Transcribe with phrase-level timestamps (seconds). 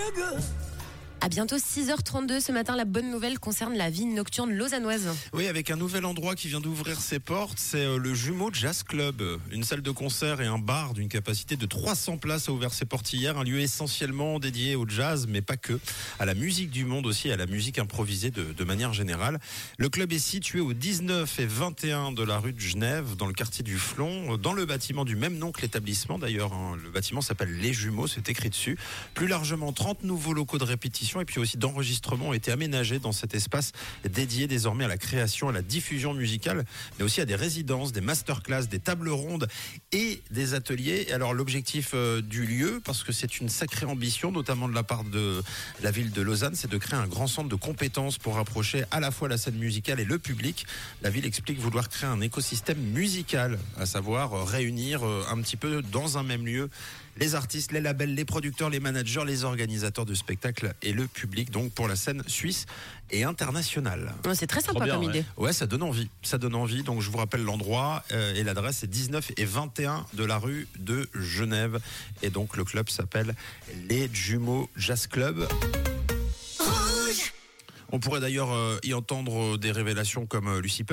[0.00, 0.59] real good.
[1.22, 2.74] À bientôt 6h32 ce matin.
[2.76, 5.06] La bonne nouvelle concerne la vie nocturne lausannoise.
[5.34, 8.82] Oui, avec un nouvel endroit qui vient d'ouvrir ses portes, c'est euh, le Jumeau Jazz
[8.84, 9.22] Club.
[9.52, 12.86] Une salle de concert et un bar d'une capacité de 300 places a ouvert ses
[12.86, 13.36] portes hier.
[13.36, 15.78] Un lieu essentiellement dédié au jazz, mais pas que.
[16.18, 19.40] À la musique du monde aussi, à la musique improvisée de, manière générale.
[19.76, 23.34] Le club est situé au 19 et 21 de la rue de Genève, dans le
[23.34, 26.54] quartier du Flon, dans le bâtiment du même nom que l'établissement d'ailleurs.
[26.54, 26.78] hein.
[26.82, 28.78] Le bâtiment s'appelle Les Jumeaux, c'est écrit dessus.
[29.12, 33.12] Plus largement, 30 nouveaux locaux de répétition et puis aussi d'enregistrement ont été aménagés dans
[33.12, 33.72] cet espace
[34.08, 36.64] dédié désormais à la création, à la diffusion musicale,
[36.98, 39.48] mais aussi à des résidences, des masterclass, des tables rondes
[39.92, 41.06] et des ateliers.
[41.08, 44.82] Et Alors l'objectif euh, du lieu, parce que c'est une sacrée ambition, notamment de la
[44.82, 45.42] part de
[45.82, 49.00] la ville de Lausanne, c'est de créer un grand centre de compétences pour rapprocher à
[49.00, 50.66] la fois la scène musicale et le public.
[51.02, 55.56] La ville explique vouloir créer un écosystème musical, à savoir euh, réunir euh, un petit
[55.56, 56.68] peu dans un même lieu
[57.20, 61.50] les artistes, les labels, les producteurs, les managers, les organisateurs de spectacles et le public,
[61.50, 62.66] donc pour la scène suisse
[63.10, 64.14] et internationale.
[64.34, 65.10] C'est très sympa bien, comme ouais.
[65.10, 65.24] idée.
[65.36, 66.08] Ouais, ça donne envie.
[66.22, 66.82] Ça donne envie.
[66.82, 70.68] Donc, je vous rappelle l'endroit euh, et l'adresse c'est 19 et 21 de la rue
[70.78, 71.80] de Genève.
[72.22, 73.34] Et donc, le club s'appelle
[73.88, 75.46] les Jumeaux Jazz Club.
[77.92, 80.84] On pourrait d'ailleurs euh, y entendre euh, des révélations comme euh, Lucifer.